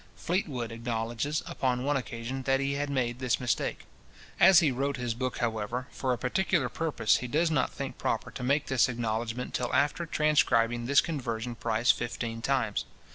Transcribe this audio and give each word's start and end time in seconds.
Fleetwood 0.15 0.71
acknowledges, 0.71 1.43
upon 1.45 1.83
one 1.83 1.95
occasion, 1.95 2.41
that 2.41 2.59
he 2.59 2.73
had 2.73 2.89
made 2.89 3.19
this 3.19 3.39
mistake. 3.39 3.85
As 4.39 4.57
he 4.59 4.71
wrote 4.71 4.97
his 4.97 5.13
book, 5.13 5.37
however, 5.37 5.85
for 5.91 6.11
a 6.11 6.17
particular 6.17 6.69
purpose, 6.69 7.17
he 7.17 7.27
does 7.27 7.51
not 7.51 7.71
think 7.71 7.99
proper 7.99 8.31
to 8.31 8.41
make 8.41 8.65
this 8.65 8.89
acknowledgment 8.89 9.53
till 9.53 9.71
after 9.75 10.07
transcribing 10.07 10.87
this 10.87 11.01
conversion 11.01 11.53
price 11.53 11.91
fifteen 11.91 12.41
times. 12.41 12.85